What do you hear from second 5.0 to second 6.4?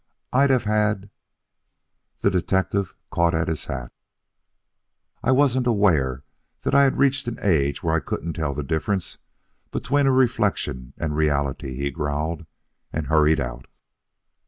"I wasn't aware